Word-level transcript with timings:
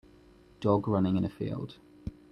Dog 0.61 0.87
running 0.87 1.15
in 1.15 1.23
a 1.25 1.29
field. 1.29 1.77